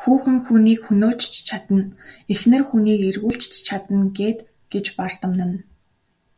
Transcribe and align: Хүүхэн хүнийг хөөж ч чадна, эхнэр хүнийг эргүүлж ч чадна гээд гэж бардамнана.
Хүүхэн 0.00 0.36
хүнийг 0.44 0.80
хөөж 0.88 1.20
ч 1.32 1.34
чадна, 1.48 1.82
эхнэр 2.34 2.62
хүнийг 2.68 3.00
эргүүлж 3.10 3.42
ч 3.52 3.54
чадна 3.68 4.00
гээд 4.18 4.38
гэж 4.72 4.86
бардамнана. 4.98 5.58